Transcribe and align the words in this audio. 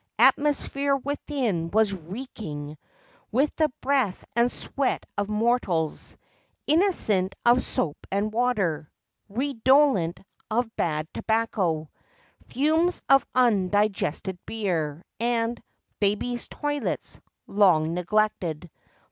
Atmosphere 0.17 0.95
within 0.95 1.69
was 1.69 1.93
reeking 1.93 2.75
With 3.31 3.55
the 3.55 3.71
breath 3.81 4.25
and 4.35 4.51
sweat 4.51 5.05
of 5.15 5.29
mortals 5.29 6.17
Innocent 6.65 7.35
of 7.45 7.61
soap 7.61 7.97
and 8.11 8.33
water; 8.33 8.89
Redolent 9.29 10.19
of 10.49 10.75
bad 10.75 11.07
tobacco, 11.13 11.91
Fumes 12.47 13.03
of 13.09 13.27
undigested 13.35 14.39
beer, 14.47 15.05
and 15.19 15.61
Babies' 15.99 16.47
toilets, 16.47 17.21
long 17.45 17.93
neglected. 17.93 18.71